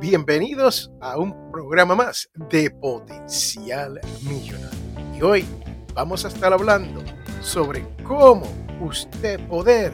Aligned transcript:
Bienvenidos 0.00 0.90
a 1.02 1.18
un 1.18 1.52
programa 1.52 1.94
más 1.94 2.30
de 2.48 2.70
Potencial 2.70 4.00
Millonario. 4.22 4.78
Y 5.14 5.20
hoy 5.20 5.44
vamos 5.92 6.24
a 6.24 6.28
estar 6.28 6.54
hablando 6.54 7.02
sobre 7.42 7.86
cómo 8.02 8.46
usted 8.80 9.38
poder 9.46 9.92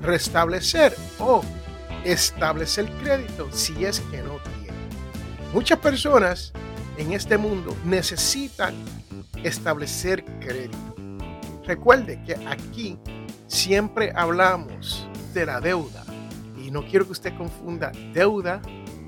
restablecer 0.00 0.94
o 1.18 1.42
establecer 2.04 2.88
crédito 3.02 3.50
si 3.50 3.84
es 3.84 3.98
que 3.98 4.18
no 4.18 4.36
tiene. 4.60 4.78
Muchas 5.52 5.80
personas 5.80 6.52
en 6.96 7.12
este 7.12 7.36
mundo 7.36 7.76
necesitan 7.84 8.76
establecer 9.42 10.24
crédito. 10.38 10.94
Recuerde 11.64 12.22
que 12.24 12.36
aquí 12.46 12.96
siempre 13.48 14.12
hablamos 14.14 15.08
de 15.34 15.46
la 15.46 15.60
deuda 15.60 16.04
y 16.56 16.70
no 16.70 16.86
quiero 16.86 17.06
que 17.06 17.12
usted 17.12 17.36
confunda 17.36 17.90
deuda 18.14 18.62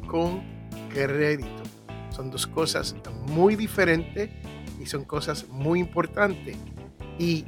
con 0.08 0.42
crédito. 0.88 1.62
Son 2.10 2.30
dos 2.30 2.46
cosas 2.46 2.96
muy 3.28 3.54
diferentes 3.54 4.30
y 4.80 4.86
son 4.86 5.04
cosas 5.04 5.46
muy 5.48 5.78
importantes. 5.78 6.56
Y 7.18 7.44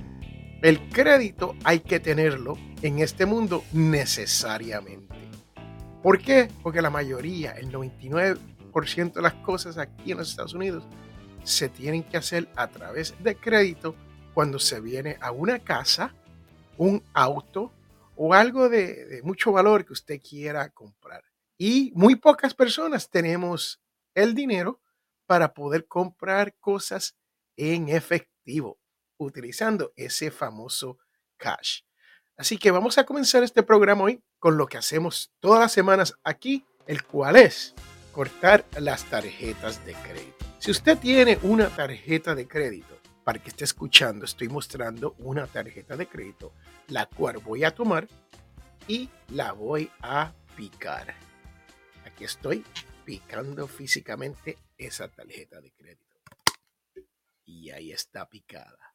el 0.62 0.88
crédito 0.91 1.56
hay 1.64 1.80
que 1.80 1.98
tenerlo 1.98 2.56
en 2.83 3.00
este 3.00 3.27
mundo 3.27 3.64
necesariamente. 3.73 5.14
¿Por 6.02 6.19
qué? 6.19 6.48
Porque 6.62 6.83
la 6.83 6.91
mayoría, 6.91 7.52
el 7.52 7.73
99% 7.73 9.12
de 9.12 9.22
las 9.22 9.34
cosas 9.34 9.77
aquí 9.78 10.12
en 10.12 10.19
los 10.19 10.30
Estados 10.30 10.55
Unidos 10.55 10.84
se 11.45 11.69
tienen 11.69 12.02
que 12.02 12.19
hacer 12.19 12.48
a 12.56 12.69
través 12.69 13.14
de 13.22 13.36
crédito 13.36 13.95
cuando 14.34 14.58
se 14.58 14.80
viene 14.80 15.16
a 15.20 15.30
una 15.33 15.58
casa, 15.58 16.14
un 16.78 17.02
auto 17.12 17.72
o 18.16 18.34
algo 18.34 18.69
de, 18.69 19.06
de 19.06 19.22
mucho 19.22 19.53
valor 19.53 19.84
que 19.84 19.94
usted 19.94 20.20
quiera 20.20 20.69
comprar. 20.70 21.22
Y 21.62 21.92
muy 21.94 22.16
pocas 22.16 22.55
personas 22.55 23.11
tenemos 23.11 23.83
el 24.14 24.34
dinero 24.34 24.80
para 25.27 25.53
poder 25.53 25.86
comprar 25.86 26.55
cosas 26.58 27.19
en 27.55 27.91
efectivo 27.91 28.78
utilizando 29.19 29.92
ese 29.94 30.31
famoso 30.31 30.97
cash. 31.36 31.83
Así 32.38 32.56
que 32.56 32.70
vamos 32.70 32.97
a 32.97 33.05
comenzar 33.05 33.42
este 33.42 33.62
programa 33.62 34.05
hoy 34.05 34.22
con 34.38 34.56
lo 34.56 34.66
que 34.66 34.78
hacemos 34.78 35.34
todas 35.38 35.61
las 35.61 35.70
semanas 35.70 36.14
aquí, 36.25 36.64
el 36.86 37.05
cual 37.05 37.36
es 37.36 37.75
cortar 38.12 38.64
las 38.78 39.05
tarjetas 39.05 39.84
de 39.84 39.92
crédito. 39.92 40.47
Si 40.61 40.70
usted 40.70 40.97
tiene 40.97 41.38
una 41.42 41.69
tarjeta 41.69 42.34
de 42.34 42.48
crédito, 42.48 42.98
para 43.22 43.38
que 43.38 43.50
esté 43.50 43.64
escuchando, 43.64 44.25
estoy 44.25 44.48
mostrando 44.48 45.14
una 45.19 45.47
tarjeta 45.47 45.94
de 45.94 46.06
crédito, 46.08 46.55
la 46.86 47.05
cual 47.05 47.36
voy 47.36 47.64
a 47.64 47.75
tomar 47.75 48.08
y 48.88 49.11
la 49.28 49.53
voy 49.53 49.91
a 50.00 50.33
picar 50.56 51.14
estoy 52.24 52.64
picando 53.04 53.66
físicamente 53.66 54.58
esa 54.78 55.08
tarjeta 55.08 55.60
de 55.60 55.72
crédito. 55.72 56.16
Y 57.44 57.70
ahí 57.70 57.92
está 57.92 58.28
picada. 58.28 58.94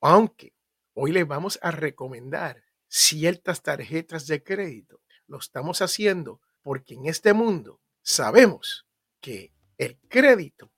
Aunque 0.00 0.52
hoy 0.94 1.12
les 1.12 1.26
vamos 1.26 1.58
a 1.62 1.70
recomendar 1.70 2.62
ciertas 2.88 3.62
tarjetas 3.62 4.26
de 4.26 4.42
crédito. 4.42 5.00
Lo 5.26 5.38
estamos 5.38 5.82
haciendo 5.82 6.40
porque 6.62 6.94
en 6.94 7.06
este 7.06 7.32
mundo 7.32 7.80
sabemos 8.02 8.86
que 9.20 9.52
el 9.78 9.98
crédito 10.08 10.72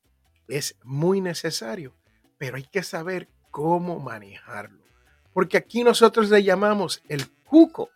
es 0.49 0.77
muy 0.83 1.21
necesario, 1.21 1.97
pero 2.39 2.57
hay 2.57 2.65
que 2.65 2.83
saber 2.83 3.29
cómo 3.51 3.99
manejarlo. 3.99 4.83
Porque 5.33 5.57
aquí 5.57 5.85
nosotros 5.85 6.31
le 6.31 6.43
llamamos 6.43 7.03
el 7.09 7.31
cuco, 7.45 7.91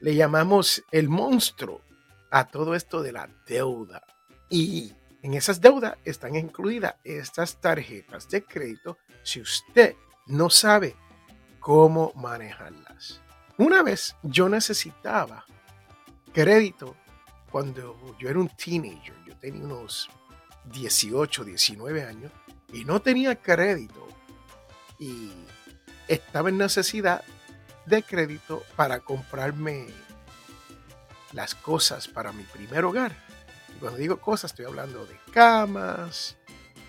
le 0.00 0.14
llamamos 0.14 0.82
el 0.90 1.08
monstruo, 1.08 1.82
a 2.32 2.46
todo 2.48 2.74
esto 2.74 3.02
de 3.02 3.12
la 3.12 3.28
deuda. 3.46 4.02
Y 4.48 4.92
en 5.22 5.34
esas 5.34 5.60
deudas 5.60 5.96
están 6.04 6.34
incluidas 6.34 6.96
estas 7.04 7.60
tarjetas 7.60 8.28
de 8.28 8.42
crédito 8.42 8.98
si 9.22 9.40
usted 9.40 9.94
no 10.26 10.50
sabe 10.50 10.96
cómo 11.60 12.12
manejarlas. 12.16 13.20
Una 13.58 13.82
vez 13.82 14.16
yo 14.22 14.48
necesitaba 14.48 15.44
crédito 16.32 16.96
cuando 17.50 18.16
yo 18.18 18.30
era 18.30 18.38
un 18.38 18.48
teenager, 18.48 19.14
yo 19.26 19.36
tenía 19.36 19.62
unos 19.62 20.08
18, 20.72 21.44
19 21.44 22.02
años 22.02 22.32
y 22.72 22.86
no 22.86 23.02
tenía 23.02 23.36
crédito 23.36 24.08
y 24.98 25.30
estaba 26.08 26.48
en 26.48 26.56
necesidad 26.56 27.22
de 27.84 28.02
crédito 28.02 28.62
para 28.74 29.00
comprarme 29.00 29.88
las 31.32 31.54
cosas 31.54 32.08
para 32.08 32.32
mi 32.32 32.44
primer 32.44 32.84
hogar. 32.84 33.16
Y 33.74 33.78
cuando 33.78 33.98
digo 33.98 34.20
cosas, 34.20 34.50
estoy 34.52 34.66
hablando 34.66 35.06
de 35.06 35.18
camas, 35.32 36.36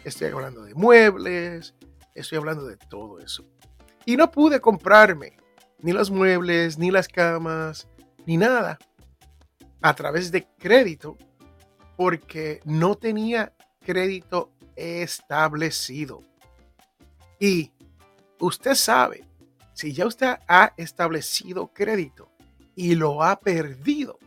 estoy 0.03 0.29
hablando 0.29 0.63
de 0.63 0.73
muebles, 0.75 1.73
estoy 2.13 2.37
hablando 2.37 2.65
de 2.65 2.77
todo 2.77 3.19
eso. 3.19 3.45
Y 4.05 4.17
no 4.17 4.31
pude 4.31 4.59
comprarme 4.59 5.37
ni 5.79 5.91
los 5.91 6.11
muebles, 6.11 6.77
ni 6.77 6.91
las 6.91 7.07
camas, 7.07 7.87
ni 8.25 8.37
nada 8.37 8.77
a 9.81 9.93
través 9.93 10.31
de 10.31 10.47
crédito 10.57 11.17
porque 11.97 12.61
no 12.63 12.95
tenía 12.95 13.53
crédito 13.81 14.51
establecido. 14.75 16.23
Y 17.39 17.71
usted 18.39 18.75
sabe, 18.75 19.25
si 19.73 19.93
ya 19.93 20.07
usted 20.07 20.37
ha 20.47 20.73
establecido 20.77 21.67
crédito 21.73 22.31
y 22.75 22.95
lo 22.95 23.23
ha 23.23 23.39
perdido, 23.39 24.19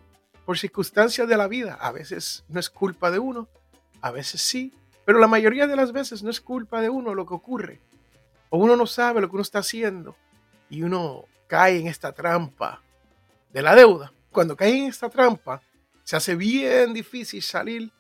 por 0.47 0.57
circunstancias 0.57 1.29
de 1.29 1.37
la 1.37 1.49
vida. 1.49 1.75
A 1.75 1.93
veces 1.93 2.45
no 2.49 2.61
es 2.61 2.71
culpa 2.71 3.11
de 3.11 3.19
uno, 3.19 3.49
a 4.01 4.12
veces 4.12 4.41
sí, 4.41 4.73
pero 5.05 5.19
la 5.19 5.27
mayoría 5.27 5.67
de 5.67 5.77
las 5.77 5.93
veces 5.93 6.23
no 6.23 6.31
es 6.31 6.41
culpa 6.41 6.81
de 6.81 6.89
uno 6.89 7.15
lo 7.15 7.27
que 7.27 7.34
ocurre. 7.34 7.81
O 8.49 8.59
uno 8.59 8.77
no 8.77 8.87
sabe 8.87 9.21
lo 9.21 9.29
que 9.29 9.35
uno 9.35 9.43
está 9.43 9.59
haciendo 9.59 10.17
y 10.71 10.83
uno 10.83 11.25
cae 11.49 11.79
en 11.81 11.89
esta 11.89 12.12
trampa 12.12 12.81
de 13.53 13.61
la 13.61 13.75
deuda. 13.75 14.12
Cuando 14.31 14.56
cae 14.56 14.79
en 14.79 14.85
esta 14.85 15.11
trampa, 15.11 15.61
se 16.05 16.17
hace 16.17 16.37
bien 16.37 16.95
difícil 16.95 17.43
salir 17.43 17.93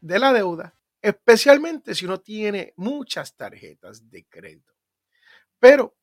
de 0.00 0.18
la 0.18 0.32
deuda, 0.32 0.74
especialmente 1.00 1.94
si 1.94 2.04
uno 2.04 2.20
tiene 2.20 2.72
muchas 2.76 3.34
tarjetas 3.36 4.08
de 4.08 4.24
crédito. 4.26 4.72
Pero 5.58 5.96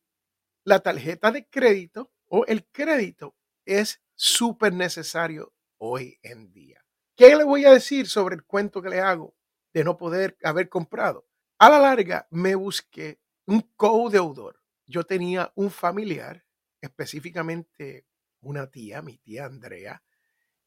la 0.66 0.82
tarjeta 0.82 1.32
de 1.32 1.46
crédito 1.48 2.12
o 2.28 2.46
el 2.46 2.66
crédito 2.66 3.36
es 3.66 4.02
súper 4.20 4.74
necesario 4.74 5.54
hoy 5.78 6.20
en 6.24 6.52
día. 6.52 6.84
¿Qué 7.16 7.38
le 7.38 7.46
voy 7.46 7.64
a 7.64 7.72
decir 7.72 8.06
sobre 8.06 8.36
el 8.36 8.44
cuento 8.44 8.82
que 8.82 8.90
le 8.90 9.00
hago 9.00 9.34
de 9.74 9.86
no 9.86 9.96
poder 9.96 10.38
haber 10.44 10.68
comprado? 10.68 11.26
A 11.58 11.70
la 11.70 11.80
larga 11.80 12.28
me 12.30 12.54
busqué 12.56 13.22
un 13.46 13.62
co-deudor. 13.78 14.62
Yo 14.86 15.06
tenía 15.06 15.54
un 15.56 15.72
familiar, 15.72 16.46
específicamente 16.82 18.06
una 18.42 18.70
tía, 18.70 19.02
mi 19.02 19.18
tía 19.20 19.46
Andrea, 19.46 20.04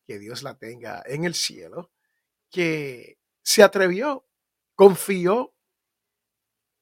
que 0.07 0.19
Dios 0.19 0.43
la 0.43 0.57
tenga 0.57 1.03
en 1.05 1.25
el 1.25 1.35
cielo, 1.35 1.93
que 2.49 3.19
se 3.43 3.63
atrevió, 3.63 4.27
confió 4.75 5.55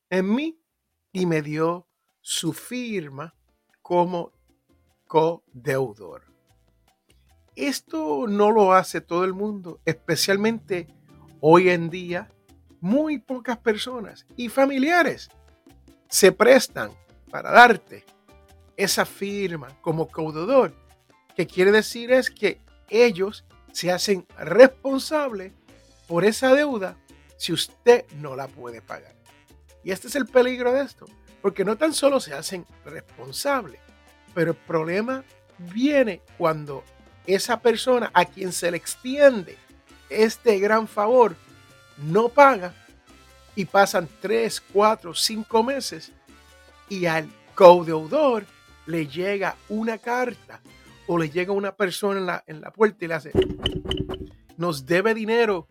en 0.08 0.32
mí 0.32 0.62
y 1.10 1.26
me 1.26 1.42
dio 1.42 1.88
su 2.20 2.52
firma 2.52 3.34
como 3.82 4.32
co-deudor. 5.08 6.30
Esto 7.56 8.26
no 8.28 8.50
lo 8.50 8.72
hace 8.72 9.00
todo 9.00 9.24
el 9.24 9.34
mundo, 9.34 9.80
especialmente 9.84 10.86
hoy 11.40 11.70
en 11.70 11.90
día. 11.90 12.30
Muy 12.80 13.18
pocas 13.18 13.58
personas 13.58 14.26
y 14.36 14.48
familiares 14.48 15.28
se 16.08 16.32
prestan 16.32 16.90
para 17.30 17.50
darte 17.50 18.06
esa 18.76 19.04
firma 19.04 19.68
como 19.82 20.08
caudador, 20.08 20.74
que 21.36 21.46
quiere 21.46 21.72
decir 21.72 22.10
es 22.10 22.30
que 22.30 22.58
ellos 22.88 23.44
se 23.72 23.92
hacen 23.92 24.26
responsables 24.38 25.52
por 26.08 26.24
esa 26.24 26.54
deuda 26.54 26.96
si 27.36 27.52
usted 27.52 28.04
no 28.16 28.34
la 28.34 28.48
puede 28.48 28.80
pagar. 28.80 29.14
Y 29.84 29.90
este 29.90 30.08
es 30.08 30.16
el 30.16 30.26
peligro 30.26 30.72
de 30.72 30.82
esto, 30.82 31.06
porque 31.42 31.64
no 31.64 31.76
tan 31.76 31.92
solo 31.92 32.20
se 32.20 32.34
hacen 32.34 32.66
responsables, 32.84 33.80
pero 34.34 34.52
el 34.52 34.56
problema 34.56 35.24
viene 35.58 36.22
cuando 36.38 36.82
esa 37.26 37.60
persona 37.60 38.10
a 38.14 38.24
quien 38.24 38.52
se 38.52 38.70
le 38.70 38.76
extiende 38.76 39.56
este 40.10 40.58
gran 40.58 40.88
favor 40.88 41.36
no 41.96 42.28
paga 42.28 42.74
y 43.54 43.64
pasan 43.64 44.08
3, 44.20 44.60
4, 44.72 45.14
5 45.14 45.62
meses 45.62 46.12
y 46.88 47.06
al 47.06 47.28
co-deudor 47.54 48.44
le 48.86 49.06
llega 49.06 49.56
una 49.68 49.98
carta 49.98 50.60
o 51.06 51.16
le 51.18 51.30
llega 51.30 51.52
una 51.52 51.74
persona 51.74 52.18
en 52.18 52.26
la, 52.26 52.44
en 52.46 52.60
la 52.60 52.72
puerta 52.72 53.04
y 53.04 53.08
le 53.08 53.14
hace, 53.14 53.32
nos 54.56 54.86
debe 54.86 55.14
dinero. 55.14 55.66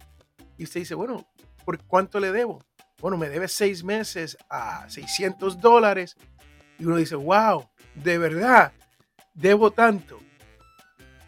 Y 0.57 0.63
usted 0.66 0.81
dice, 0.81 0.95
bueno, 0.95 1.28
¿por 1.66 1.81
cuánto 1.84 2.19
le 2.19 2.31
debo? 2.31 2.62
Bueno, 3.02 3.18
me 3.18 3.30
debe 3.30 3.48
seis 3.48 3.84
meses 3.84 4.38
a 4.50 4.90
600 4.90 5.60
dólares. 5.62 6.16
Y 6.78 6.86
uno 6.86 6.98
dice, 6.98 7.16
wow, 7.16 7.69
de 7.95 8.18
verdad, 8.18 8.74
debo 9.34 9.72
tanto. 9.72 10.19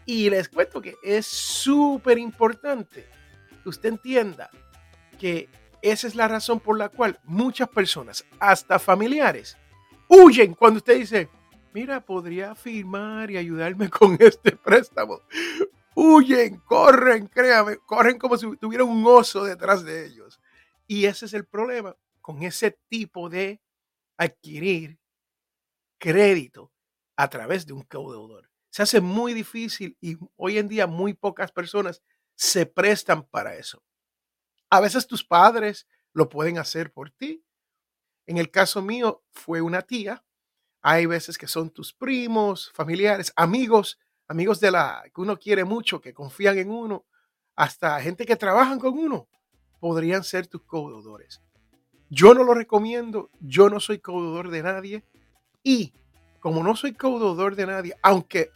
Y 0.04 0.30
les 0.30 0.48
cuento 0.48 0.80
que 0.80 0.96
es 1.02 1.26
súper 1.26 2.18
importante 2.18 3.06
que 3.62 3.68
usted 3.68 3.90
entienda 3.90 4.50
que 5.18 5.48
esa 5.80 6.06
es 6.06 6.14
la 6.14 6.28
razón 6.28 6.60
por 6.60 6.78
la 6.78 6.88
cual 6.88 7.18
muchas 7.24 7.68
personas, 7.68 8.24
hasta 8.38 8.78
familiares, 8.78 9.56
huyen 10.08 10.54
cuando 10.54 10.78
usted 10.78 10.98
dice, 10.98 11.28
mira, 11.72 12.00
podría 12.00 12.54
firmar 12.54 13.30
y 13.30 13.36
ayudarme 13.36 13.88
con 13.90 14.16
este 14.20 14.52
préstamo. 14.52 15.20
Huyen, 15.94 16.58
corren, 16.60 17.26
créame, 17.26 17.76
corren 17.78 18.18
como 18.18 18.36
si 18.36 18.56
tuviera 18.56 18.84
un 18.84 19.04
oso 19.06 19.44
detrás 19.44 19.84
de 19.84 20.06
ellos. 20.06 20.40
Y 20.86 21.04
ese 21.04 21.26
es 21.26 21.34
el 21.34 21.46
problema 21.46 21.96
con 22.20 22.42
ese 22.42 22.78
tipo 22.88 23.28
de 23.28 23.60
adquirir 24.16 24.98
crédito 25.98 26.72
a 27.16 27.28
través 27.28 27.66
de 27.66 27.72
un 27.72 27.82
codeudor. 27.82 28.51
Se 28.72 28.82
hace 28.82 29.02
muy 29.02 29.34
difícil 29.34 29.98
y 30.00 30.16
hoy 30.36 30.56
en 30.56 30.66
día 30.66 30.86
muy 30.86 31.12
pocas 31.12 31.52
personas 31.52 32.02
se 32.34 32.64
prestan 32.64 33.22
para 33.22 33.54
eso. 33.54 33.82
A 34.70 34.80
veces 34.80 35.06
tus 35.06 35.22
padres 35.22 35.86
lo 36.14 36.30
pueden 36.30 36.56
hacer 36.56 36.90
por 36.90 37.10
ti. 37.10 37.44
En 38.24 38.38
el 38.38 38.50
caso 38.50 38.80
mío 38.80 39.22
fue 39.30 39.60
una 39.60 39.82
tía. 39.82 40.24
Hay 40.80 41.04
veces 41.04 41.36
que 41.36 41.48
son 41.48 41.68
tus 41.68 41.92
primos, 41.92 42.72
familiares, 42.72 43.34
amigos, 43.36 43.98
amigos 44.26 44.58
de 44.58 44.70
la 44.70 45.02
que 45.14 45.20
uno 45.20 45.38
quiere 45.38 45.64
mucho, 45.64 46.00
que 46.00 46.14
confían 46.14 46.56
en 46.56 46.70
uno, 46.70 47.04
hasta 47.54 48.00
gente 48.00 48.24
que 48.24 48.36
trabajan 48.36 48.78
con 48.78 48.98
uno, 48.98 49.28
podrían 49.80 50.24
ser 50.24 50.46
tus 50.46 50.62
codeudores. 50.62 51.42
Yo 52.08 52.32
no 52.32 52.42
lo 52.42 52.54
recomiendo, 52.54 53.28
yo 53.38 53.68
no 53.68 53.80
soy 53.80 53.98
codeudor 53.98 54.50
de 54.50 54.62
nadie 54.62 55.04
y 55.62 55.92
como 56.40 56.64
no 56.64 56.74
soy 56.74 56.94
codeudor 56.94 57.54
de 57.54 57.66
nadie, 57.66 57.96
aunque 58.02 58.50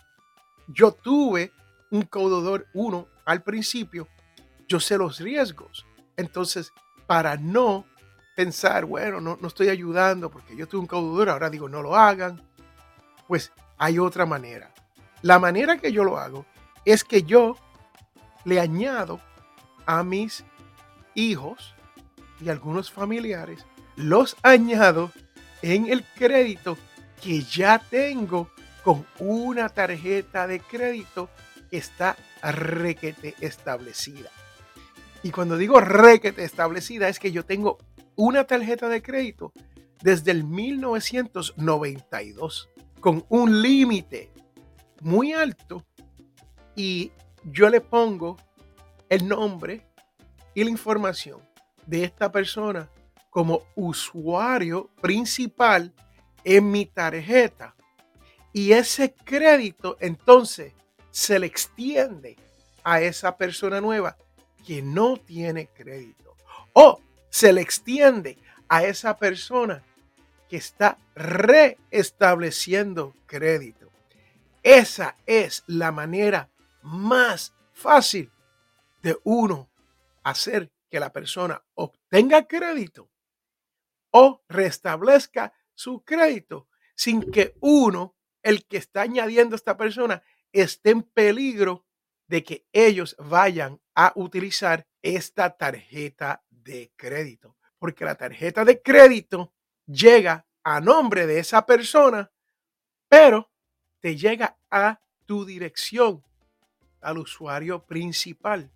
yo 0.69 0.93
tuve 0.93 1.53
un 1.91 2.03
codeudor 2.03 2.67
uno 2.75 3.09
al 3.25 3.43
principio, 3.43 4.09
yo 4.69 4.81
sé 4.81 4.99
los 4.99 5.19
riesgos. 5.21 5.87
Entonces, 6.17 6.73
para 7.07 7.37
no 7.37 7.85
pensar, 8.35 8.85
bueno, 8.85 9.21
no, 9.21 9.39
no 9.41 9.49
estoy 9.49 9.69
ayudando 9.69 10.31
porque 10.31 10.57
yo 10.57 10.67
tuve 10.67 10.81
un 10.81 10.87
codeudor, 10.87 11.31
ahora 11.31 11.51
digo, 11.51 11.69
no 11.69 11.83
lo 11.83 11.97
hagan, 11.97 12.43
pues 13.27 13.53
hay 13.79 13.99
otra 13.99 14.27
manera. 14.27 14.73
La 15.23 15.39
manera 15.39 15.79
que 15.79 15.93
yo 15.93 16.05
lo 16.05 16.19
hago 16.19 16.47
es 16.85 17.03
que 17.05 17.23
yo 17.23 17.57
le 18.45 18.61
añado 18.61 19.21
a 19.87 20.03
mis 20.03 20.45
hijos 21.15 21.75
y 22.41 22.49
algunos 22.49 22.91
familiares, 22.91 23.67
los 23.97 24.37
añado 24.43 25.11
en 25.63 25.87
el 25.87 26.05
crédito 26.05 26.77
que 27.23 27.43
ya 27.43 27.79
tengo 27.79 28.51
con 28.87 29.05
una 29.19 29.69
tarjeta 29.69 30.47
de 30.47 30.61
crédito 30.61 31.29
que 31.69 31.79
está 31.79 32.17
requete 32.41 33.35
establecida. 33.41 34.31
Y 35.25 35.33
cuando 35.33 35.57
digo 35.57 35.81
requete 35.81 36.45
establecida 36.45 37.09
es 37.09 37.19
que 37.19 37.33
yo 37.33 37.45
tengo 37.45 37.79
una 38.15 38.45
tarjeta 38.45 38.89
de 38.89 39.03
crédito 39.03 39.53
desde 40.01 40.31
el 40.31 40.45
1992 40.45 42.69
con 43.01 43.27
un 43.29 43.61
límite 43.61 44.31
muy 45.01 45.33
alto 45.33 45.85
y 46.77 47.11
yo 47.43 47.69
le 47.69 47.81
pongo 47.81 48.37
el 49.09 49.27
nombre 49.27 49.85
y 50.55 50.63
la 50.63 50.71
información 50.71 51.41
de 51.87 52.05
esta 52.05 52.31
persona 52.31 52.89
como 53.31 53.63
usuario 53.75 54.91
principal 55.01 55.93
en 56.45 56.71
mi 56.71 56.87
tarjeta. 56.87 57.76
Y 58.57 58.73
ese 58.73 59.13
crédito 59.13 59.99
entonces 60.01 60.73
se 61.11 61.39
le 61.39 61.47
extiende 61.47 62.39
a 62.85 63.03
esa 63.03 63.37
persona 63.37 63.83
nueva 63.83 64.17
que 64.67 64.81
no 64.81 65.19
tiene 65.19 65.67
crédito. 65.67 66.35
O 66.73 67.03
se 67.29 67.53
le 67.53 67.61
extiende 67.61 68.39
a 68.67 68.83
esa 68.83 69.19
persona 69.19 69.85
que 70.49 70.57
está 70.57 70.97
reestableciendo 71.15 73.15
crédito. 73.27 73.93
Esa 74.63 75.17
es 75.27 75.63
la 75.67 75.93
manera 75.93 76.49
más 76.81 77.53
fácil 77.75 78.33
de 79.03 79.19
uno 79.25 79.69
hacer 80.23 80.73
que 80.89 80.99
la 80.99 81.13
persona 81.13 81.63
obtenga 81.75 82.47
crédito 82.47 83.11
o 84.13 84.41
restablezca 84.49 85.53
su 85.75 86.01
crédito 86.01 86.69
sin 86.95 87.31
que 87.31 87.55
uno, 87.61 88.16
el 88.47 88.65
que 88.65 88.77
está 88.77 89.03
añadiendo 89.03 89.57
esta 89.57 89.77
persona, 89.77 90.23
esté 90.53 90.91
en 90.91 91.03
peligro 91.03 91.85
de 92.29 92.45
que 92.45 92.65
ellos 92.73 93.17
vayan 93.19 93.81
a 93.93 94.13
utilizar 94.15 94.87
esta 95.03 95.57
tarjeta 95.57 96.45
de 96.49 96.93
crédito. 96.95 97.57
Porque 97.77 98.05
la 98.05 98.15
tarjeta 98.15 98.65
de 98.65 98.81
crédito 98.81 99.53
llega 99.85 100.47
a 100.63 100.81
nombre 100.81 101.27
de 101.27 101.41
esa 101.41 101.67
persona, 101.67 102.31
pero 103.09 103.51
te 103.99 104.17
llega 104.17 104.57
a 104.71 105.01
tu 105.25 105.45
dirección, 105.45 106.23
al 107.01 107.19
usuario 107.19 107.85
principal. 107.85 108.71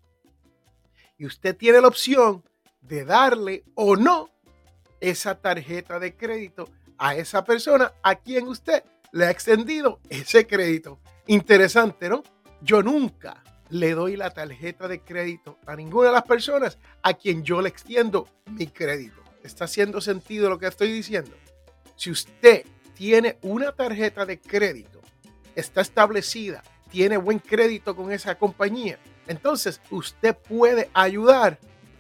Y 1.17 1.27
usted 1.27 1.57
tiene 1.57 1.81
la 1.81 1.87
opción 1.87 2.43
de 2.81 3.05
darle 3.05 3.63
o 3.77 3.95
no 3.95 4.31
esa 4.99 5.41
tarjeta 5.41 6.01
de 6.01 6.17
crédito 6.17 6.69
a 6.99 7.15
esa 7.15 7.45
persona 7.45 7.93
a 8.03 8.17
quien 8.17 8.49
usted 8.49 8.83
le 9.13 9.27
ha 9.27 9.31
extendido 9.31 10.01
ese 10.09 10.47
crédito. 10.47 11.01
Interesante, 11.27 12.09
¿no? 12.09 12.23
Yo 12.63 12.83
nunca 12.83 13.43
le 13.71 13.95
doy 13.95 14.17
la 14.17 14.31
tarjeta 14.31 14.89
de 14.89 15.01
crédito 15.01 15.59
a 15.67 15.77
ninguna 15.77 16.09
de 16.09 16.15
las 16.15 16.25
personas 16.25 16.79
a 17.03 17.15
quien 17.15 17.43
yo 17.43 17.61
le 17.61 17.69
extiendo 17.69 18.29
mi 18.47 18.67
crédito. 18.67 19.23
¿Está 19.43 19.65
haciendo 19.65 20.01
sentido 20.01 20.51
lo 20.51 20.59
que 20.59 20.67
estoy 20.67 20.93
diciendo? 20.93 21.33
Si 21.97 22.11
usted 22.11 22.65
tiene 22.95 23.39
una 23.43 23.73
tarjeta 23.73 24.27
de 24.27 24.39
crédito, 24.39 25.01
está 25.55 25.81
establecida, 25.81 26.63
tiene 26.91 27.17
buen 27.17 27.39
crédito 27.39 27.95
con 27.97 28.13
esa 28.13 28.35
compañía, 28.37 28.99
entonces 29.27 29.81
usted 29.91 30.37
puede 30.37 30.91
ayudar 30.93 31.59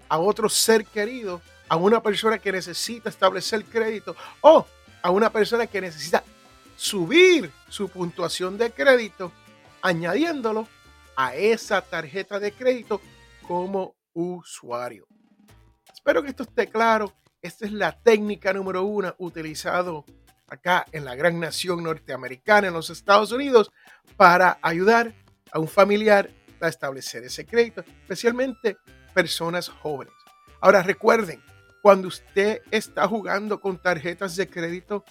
a 0.08 0.18
otro 0.18 0.48
ser 0.48 0.84
querido, 0.84 1.40
a 1.68 1.76
una 1.76 2.02
persona 2.02 2.38
que 2.38 2.50
necesita 2.50 3.08
establecer 3.08 3.64
crédito 3.64 4.16
o 4.40 4.66
a 5.02 5.10
una 5.10 5.30
persona 5.30 5.66
que 5.68 5.80
necesita 5.80 6.24
subir 6.80 7.52
su 7.68 7.90
puntuación 7.90 8.56
de 8.56 8.70
crédito 8.70 9.32
añadiéndolo 9.82 10.66
a 11.14 11.34
esa 11.34 11.82
tarjeta 11.82 12.40
de 12.40 12.52
crédito 12.52 13.02
como 13.46 13.96
usuario. 14.14 15.06
Espero 15.92 16.22
que 16.22 16.30
esto 16.30 16.44
esté 16.44 16.68
claro. 16.68 17.12
Esta 17.42 17.66
es 17.66 17.72
la 17.72 18.00
técnica 18.00 18.54
número 18.54 18.82
uno 18.84 19.14
utilizado 19.18 20.06
acá 20.48 20.86
en 20.90 21.04
la 21.04 21.14
gran 21.14 21.38
nación 21.38 21.82
norteamericana, 21.82 22.68
en 22.68 22.74
los 22.74 22.88
Estados 22.88 23.30
Unidos, 23.30 23.70
para 24.16 24.58
ayudar 24.62 25.12
a 25.52 25.58
un 25.58 25.68
familiar 25.68 26.30
a 26.62 26.68
establecer 26.68 27.22
ese 27.24 27.44
crédito, 27.44 27.82
especialmente 27.82 28.78
personas 29.12 29.68
jóvenes. 29.68 30.14
Ahora 30.62 30.82
recuerden, 30.82 31.42
cuando 31.82 32.08
usted 32.08 32.62
está 32.70 33.06
jugando 33.06 33.60
con 33.60 33.76
tarjetas 33.76 34.34
de 34.36 34.48
crédito, 34.48 35.04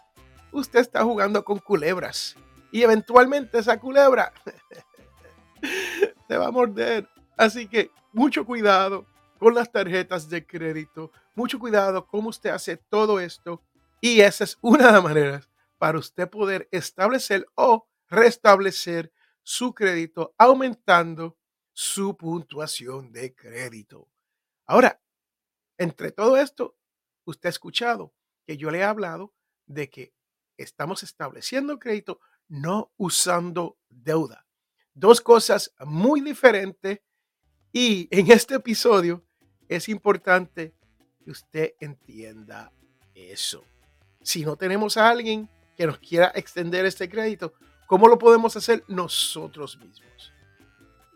usted 0.51 0.79
está 0.79 1.03
jugando 1.03 1.43
con 1.43 1.59
culebras 1.59 2.35
y 2.71 2.81
eventualmente 2.83 3.59
esa 3.59 3.79
culebra 3.79 4.33
te 6.27 6.37
va 6.37 6.47
a 6.47 6.51
morder. 6.51 7.07
Así 7.37 7.67
que 7.67 7.91
mucho 8.13 8.45
cuidado 8.45 9.05
con 9.37 9.55
las 9.55 9.71
tarjetas 9.71 10.29
de 10.29 10.45
crédito, 10.45 11.11
mucho 11.35 11.59
cuidado 11.59 12.05
cómo 12.05 12.29
usted 12.29 12.49
hace 12.49 12.77
todo 12.77 13.19
esto 13.19 13.61
y 14.01 14.21
esa 14.21 14.43
es 14.43 14.57
una 14.61 14.87
de 14.87 14.91
las 14.93 15.03
maneras 15.03 15.49
para 15.77 15.97
usted 15.97 16.29
poder 16.29 16.67
establecer 16.71 17.45
o 17.55 17.87
restablecer 18.09 19.11
su 19.43 19.73
crédito 19.73 20.33
aumentando 20.37 21.37
su 21.73 22.17
puntuación 22.17 23.11
de 23.11 23.33
crédito. 23.33 24.09
Ahora, 24.65 25.01
entre 25.77 26.11
todo 26.11 26.37
esto, 26.37 26.77
usted 27.23 27.47
ha 27.47 27.49
escuchado 27.49 28.13
que 28.45 28.57
yo 28.57 28.69
le 28.69 28.79
he 28.79 28.83
hablado 28.83 29.33
de 29.65 29.89
que 29.89 30.13
estamos 30.63 31.03
estableciendo 31.03 31.79
crédito 31.79 32.19
no 32.47 32.91
usando 32.97 33.77
deuda. 33.89 34.45
Dos 34.93 35.21
cosas 35.21 35.73
muy 35.85 36.21
diferentes 36.21 36.99
y 37.71 38.07
en 38.11 38.31
este 38.31 38.55
episodio 38.55 39.23
es 39.67 39.87
importante 39.89 40.73
que 41.23 41.31
usted 41.31 41.73
entienda 41.79 42.71
eso. 43.13 43.63
Si 44.21 44.43
no 44.43 44.55
tenemos 44.55 44.97
a 44.97 45.09
alguien 45.09 45.49
que 45.77 45.85
nos 45.87 45.99
quiera 45.99 46.31
extender 46.35 46.85
este 46.85 47.07
crédito, 47.07 47.53
¿cómo 47.87 48.07
lo 48.07 48.17
podemos 48.17 48.55
hacer 48.55 48.83
nosotros 48.87 49.77
mismos? 49.77 50.33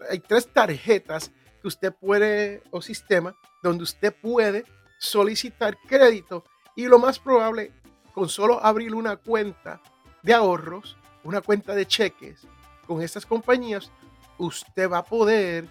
hay 0.09 0.19
tres 0.19 0.47
tarjetas 0.51 1.31
que 1.62 1.67
usted 1.67 1.93
puede, 1.93 2.63
o 2.71 2.81
sistema, 2.81 3.35
donde 3.62 3.83
usted 3.83 4.13
puede 4.13 4.65
solicitar 5.00 5.77
crédito 5.88 6.43
y 6.75 6.88
lo 6.88 7.00
más 7.00 7.19
probable, 7.19 7.71
con 8.13 8.29
solo 8.29 8.63
abrir 8.63 8.93
una 8.93 9.17
cuenta 9.17 9.82
de 10.22 10.34
ahorros, 10.34 10.98
una 11.24 11.41
cuenta 11.41 11.74
de 11.75 11.86
cheques 11.86 12.48
con 12.88 13.01
estas 13.01 13.25
compañías, 13.25 13.91
usted 14.38 14.89
va 14.89 15.00
a 15.00 15.05
poder 15.05 15.67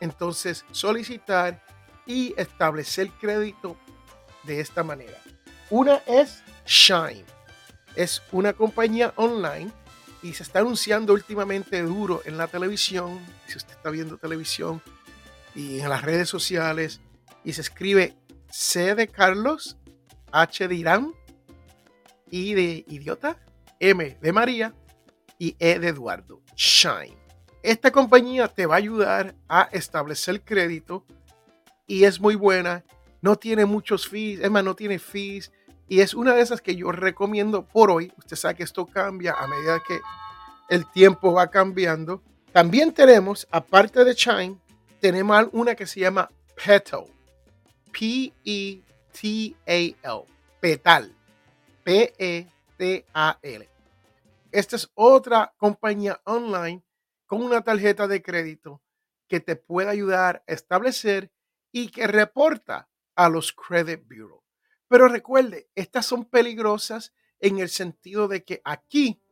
entonces 0.00 0.64
solicitar 0.70 1.62
y 2.04 2.34
establecer 2.36 3.10
crédito 3.20 3.76
de 4.44 4.60
esta 4.60 4.82
manera. 4.82 5.18
Una 5.70 5.96
es 6.06 6.42
Shine. 6.64 7.24
Es 7.94 8.22
una 8.30 8.52
compañía 8.52 9.12
online 9.16 9.72
y 10.22 10.34
se 10.34 10.42
está 10.42 10.60
anunciando 10.60 11.12
últimamente 11.14 11.82
duro 11.82 12.22
en 12.24 12.36
la 12.36 12.46
televisión. 12.46 13.18
Si 13.46 13.56
usted 13.56 13.72
está 13.72 13.90
viendo 13.90 14.18
televisión 14.18 14.82
y 15.54 15.80
en 15.80 15.88
las 15.88 16.02
redes 16.02 16.28
sociales 16.28 17.00
y 17.42 17.54
se 17.54 17.62
escribe 17.62 18.16
C 18.50 18.94
de 18.94 19.08
Carlos, 19.08 19.76
H 20.30 20.68
de 20.68 20.74
Irán, 20.74 21.12
I 22.30 22.54
de 22.54 22.84
idiota, 22.88 23.38
M 23.80 24.16
de 24.20 24.32
María 24.32 24.74
y 25.38 25.56
E 25.58 25.78
de 25.78 25.88
Eduardo. 25.88 26.40
Shine. 26.54 27.16
Esta 27.62 27.90
compañía 27.90 28.48
te 28.48 28.66
va 28.66 28.74
a 28.74 28.78
ayudar 28.78 29.34
a 29.48 29.68
establecer 29.72 30.42
crédito 30.42 31.04
y 31.86 32.04
es 32.04 32.20
muy 32.20 32.34
buena. 32.34 32.84
No 33.20 33.36
tiene 33.36 33.64
muchos 33.64 34.08
fees, 34.08 34.40
es 34.40 34.50
más, 34.50 34.64
no 34.64 34.74
tiene 34.76 34.98
fees. 34.98 35.52
Y 35.88 36.00
es 36.00 36.14
una 36.14 36.34
de 36.34 36.42
esas 36.42 36.60
que 36.60 36.76
yo 36.76 36.92
recomiendo 36.92 37.64
por 37.64 37.90
hoy. 37.90 38.12
Usted 38.18 38.36
sabe 38.36 38.56
que 38.56 38.62
esto 38.64 38.86
cambia 38.86 39.32
a 39.32 39.46
medida 39.46 39.80
que 39.86 40.00
el 40.68 40.90
tiempo 40.90 41.32
va 41.32 41.50
cambiando. 41.50 42.22
También 42.52 42.92
tenemos, 42.92 43.46
aparte 43.50 44.04
de 44.04 44.14
Chime, 44.14 44.58
tenemos 45.00 45.48
una 45.52 45.74
que 45.74 45.86
se 45.86 46.00
llama 46.00 46.30
Petal. 46.54 47.04
P-E-T-A-L. 47.92 48.82
Petal. 50.60 51.12
P-E-T-A-L. 51.86 53.68
Esta 54.50 54.74
es 54.74 54.90
otra 54.94 55.54
compañía 55.56 56.20
online 56.24 56.82
con 57.26 57.44
una 57.44 57.60
tarjeta 57.60 58.08
de 58.08 58.22
crédito 58.22 58.82
que 59.28 59.38
te 59.38 59.54
puede 59.54 59.88
ayudar 59.88 60.42
a 60.48 60.52
establecer 60.52 61.30
y 61.70 61.90
que 61.90 62.08
reporta 62.08 62.88
a 63.14 63.28
los 63.28 63.52
credit 63.52 64.02
bureau. 64.02 64.42
Pero 64.88 65.06
recuerde, 65.06 65.68
estas 65.76 66.06
son 66.06 66.24
peligrosas 66.24 67.12
en 67.38 67.60
el 67.60 67.68
sentido 67.68 68.26
de 68.26 68.42
que 68.42 68.60
aquí 68.64 69.22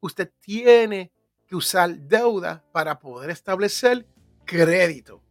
usted 0.00 0.32
tiene 0.40 1.12
que 1.46 1.54
usar 1.54 1.96
deuda 1.96 2.64
para 2.72 2.98
poder 2.98 3.30
establecer 3.30 4.04
crédito. 4.44 5.22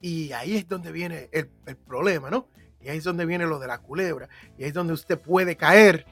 Y 0.00 0.32
ahí 0.32 0.56
es 0.56 0.66
donde 0.66 0.90
viene 0.90 1.28
el, 1.32 1.50
el, 1.66 1.76
problema, 1.76 2.30
¿no? 2.30 2.48
Y 2.80 2.88
ahí 2.88 2.98
es 2.98 3.04
donde 3.04 3.26
viene 3.26 3.46
lo 3.46 3.58
de 3.58 3.66
la 3.66 3.78
culebra. 3.78 4.28
Y 4.56 4.62
ahí 4.62 4.68
es 4.68 4.74
donde 4.74 4.92
usted 4.92 5.18
puede 5.18 5.56
caer 5.56 6.06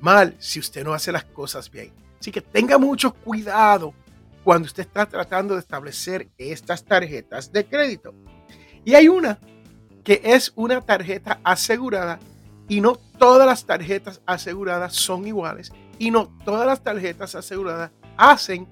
mal 0.00 0.34
si 0.38 0.60
usted 0.60 0.84
no 0.84 0.94
hace 0.94 1.12
las 1.12 1.24
cosas 1.24 1.70
bien. 1.70 1.92
Así 2.20 2.30
que 2.30 2.40
tenga 2.40 2.78
mucho 2.78 3.12
cuidado 3.12 3.94
cuando 4.44 4.66
usted 4.66 4.82
está 4.82 5.06
tratando 5.06 5.54
de 5.54 5.60
establecer 5.60 6.28
estas 6.38 6.84
tarjetas 6.84 7.52
de 7.52 7.66
crédito. 7.66 8.14
Y 8.84 8.94
hay 8.94 9.08
una 9.08 9.38
que 10.02 10.20
es 10.24 10.52
una 10.56 10.80
tarjeta 10.80 11.40
asegurada 11.44 12.18
y 12.68 12.80
no 12.80 12.96
todas 12.96 13.46
las 13.46 13.64
tarjetas 13.64 14.20
aseguradas 14.26 14.94
son 14.94 15.26
iguales 15.26 15.72
y 15.98 16.10
no 16.10 16.28
todas 16.44 16.66
las 16.66 16.82
tarjetas 16.82 17.34
aseguradas 17.34 17.90
hacen 18.16 18.66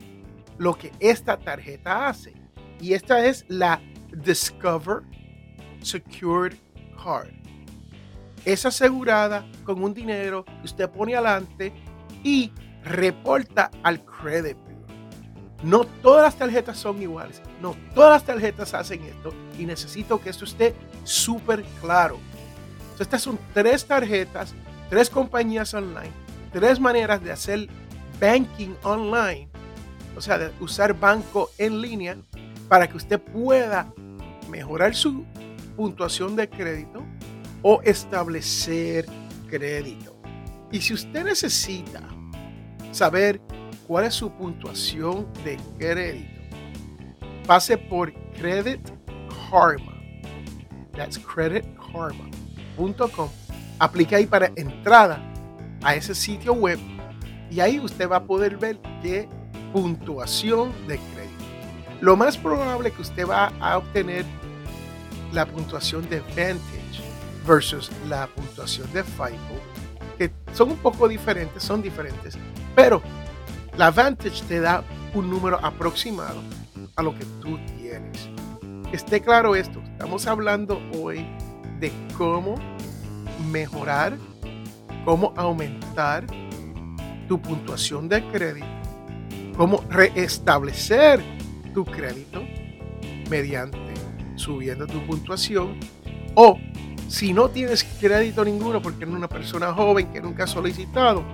lo 0.59 0.77
que 0.77 0.93
esta 1.01 1.39
tarjeta 1.39 2.09
hace. 2.09 2.33
Y 2.81 2.95
esta 2.95 3.27
es 3.27 3.45
la 3.49 3.81
Discover 4.13 5.03
Secured 5.83 6.57
Card. 6.97 7.31
Es 8.45 8.65
asegurada 8.65 9.45
con 9.65 9.83
un 9.83 9.93
dinero 9.93 10.45
que 10.45 10.65
usted 10.65 10.89
pone 10.91 11.15
adelante 11.15 11.73
y 12.23 12.53
reporta 12.83 13.71
al 13.83 14.05
credit 14.05 14.57
no 15.63 15.85
todas 15.85 16.23
las 16.23 16.37
tarjetas 16.37 16.77
son 16.77 17.01
iguales. 17.01 17.41
No 17.61 17.75
todas 17.95 18.11
las 18.11 18.25
tarjetas 18.25 18.75
hacen 18.75 19.03
esto. 19.05 19.33
Y 19.59 19.67
necesito 19.67 20.21
que 20.21 20.31
esto 20.31 20.45
esté 20.45 20.75
súper 21.05 21.65
claro. 21.81 22.19
estas 22.99 23.23
son 23.23 23.39
tres 23.53 23.85
tarjetas, 23.85 24.55
tres 24.89 25.11
compañías 25.11 25.73
online, 25.75 26.11
tres 26.53 26.81
maneras 26.81 27.23
de 27.23 27.33
hacer 27.33 27.69
banking 28.21 28.75
online. 28.83 29.49
O 30.17 30.21
sea, 30.21 30.39
de 30.39 30.53
usar 30.61 30.99
banco 30.99 31.51
en 31.59 31.81
línea 31.81 32.17
para 32.69 32.87
que 32.89 32.97
usted 32.97 33.21
pueda 33.21 33.93
mejorar 34.49 34.95
su 34.95 35.25
puntuación 35.77 36.37
de 36.37 36.49
crédito 36.49 37.05
o 37.63 37.81
establecer 37.83 39.07
crédito. 39.49 40.17
Y 40.73 40.81
si 40.81 40.95
usted 40.95 41.25
necesita 41.25 42.03
saber 42.93 43.41
cuál 43.87 44.07
es 44.07 44.15
su 44.15 44.31
puntuación 44.31 45.27
de 45.45 45.59
crédito. 45.79 46.41
Pase 47.47 47.79
por 47.79 48.13
Credit 48.35 48.81
Karma. 49.51 49.93
That's 50.93 51.19
creditkarma.com. 51.19 53.29
Aplique 53.79 54.17
ahí 54.17 54.27
para 54.27 54.51
entrada 54.57 55.21
a 55.83 55.95
ese 55.95 56.15
sitio 56.15 56.55
web 56.55 56.79
y 57.51 57.61
ahí 57.61 57.79
usted 57.79 58.09
va 58.09 58.17
a 58.17 58.25
poder 58.25 58.57
ver 58.57 58.81
qué 59.03 59.29
puntuación 59.73 60.73
de 60.89 60.99
crédito. 60.99 61.45
Lo 62.01 62.17
más 62.17 62.37
probable 62.37 62.91
que 62.91 63.03
usted 63.03 63.29
va 63.29 63.53
a 63.61 63.79
obtener 63.79 64.25
la 65.37 65.45
puntuación 65.45 66.09
de 66.09 66.21
Vantage 66.21 67.03
versus 67.47 67.91
la 68.09 68.27
puntuación 68.27 68.91
de 68.95 69.05
FICO, 69.05 69.61
que 70.17 70.33
son 70.55 70.71
un 70.71 70.79
poco 70.79 71.07
diferentes, 71.07 71.63
son 71.63 71.83
diferentes, 71.83 72.39
pero 72.75 73.03
la 73.77 73.91
Vantage 73.91 74.43
te 74.49 74.61
da 74.61 74.83
un 75.13 75.29
número 75.29 75.63
aproximado 75.63 76.41
a 76.97 77.03
lo 77.03 77.15
que 77.15 77.27
tú 77.43 77.59
tienes. 77.79 78.31
Esté 78.93 79.21
claro 79.21 79.55
esto, 79.55 79.83
estamos 79.93 80.27
hablando 80.27 80.81
hoy 80.99 81.27
de 81.81 81.93
cómo 82.17 82.55
mejorar, 83.53 84.17
cómo 85.05 85.35
aumentar 85.37 86.25
tu 87.29 87.43
puntuación 87.43 88.09
de 88.09 88.27
crédito, 88.29 88.67
cómo 89.55 89.85
reestablecer 89.91 91.23
tu 91.75 91.85
crédito 91.85 92.43
mediante 93.29 93.86
subiendo 94.37 94.87
tu 94.87 95.05
puntuación 95.07 95.79
o 96.35 96.59
si 97.09 97.33
no 97.33 97.49
tienes 97.49 97.85
crédito 98.01 98.45
ninguno 98.45 98.83
porque 98.83 99.05
eres 99.05 99.15
una 99.15 99.29
persona 99.29 99.73
joven 99.73 100.13
que 100.13 100.21
nunca 100.21 100.45
ha 100.45 100.47
solicitado, 100.47 101.25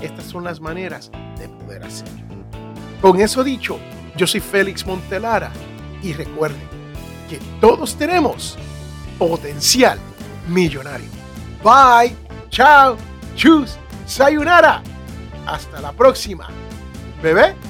estas 0.00 0.24
son 0.24 0.44
las 0.44 0.60
maneras 0.60 1.10
de 1.38 1.48
poder 1.48 1.84
hacerlo. 1.84 2.20
Con 3.00 3.20
eso 3.20 3.42
dicho, 3.42 3.78
yo 4.16 4.26
soy 4.26 4.40
Félix 4.40 4.86
Montelara 4.86 5.50
y 6.02 6.12
recuerden 6.12 6.62
que 7.28 7.38
todos 7.60 7.96
tenemos 7.96 8.56
potencial 9.18 9.98
millonario. 10.48 11.08
Bye, 11.62 12.16
chao, 12.48 12.96
chus, 13.36 13.76
sayonara. 14.06 14.82
Hasta 15.46 15.80
la 15.80 15.92
próxima. 15.92 16.48
Bebé. 17.22 17.69